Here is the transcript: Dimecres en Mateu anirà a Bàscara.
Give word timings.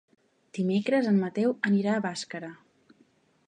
Dimecres 0.57 1.11
en 1.11 1.21
Mateu 1.25 1.53
anirà 1.71 1.95
a 1.99 2.03
Bàscara. 2.09 2.53